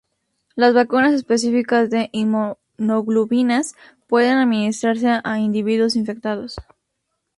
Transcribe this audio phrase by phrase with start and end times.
[0.55, 3.75] Las vacunas específicas de inmunoglobulinas
[4.07, 6.55] pueden administrarse a individuos infectados.